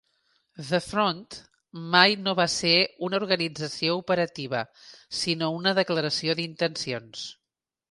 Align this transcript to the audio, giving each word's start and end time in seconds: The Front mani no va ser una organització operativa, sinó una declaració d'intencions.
The 0.69 0.77
Front 0.91 1.27
mani 1.95 2.15
no 2.27 2.33
va 2.39 2.47
ser 2.53 2.71
una 3.09 3.21
organització 3.23 3.99
operativa, 4.01 4.65
sinó 5.21 5.53
una 5.61 5.77
declaració 5.83 6.39
d'intencions. 6.43 7.27